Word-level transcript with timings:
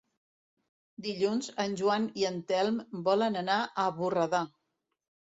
Dilluns 1.07 1.49
en 1.63 1.75
Joan 1.81 2.07
i 2.21 2.25
en 2.29 2.39
Telm 2.51 2.79
volen 3.09 3.37
anar 3.43 3.59
a 3.83 3.85
Borredà. 3.99 4.41